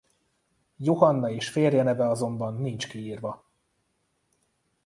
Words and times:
Johanna 0.77 1.29
és 1.31 1.49
férje 1.49 1.83
neve 1.83 2.07
azonban 2.09 2.53
nincs 2.53 2.87
kiírva. 2.89 3.43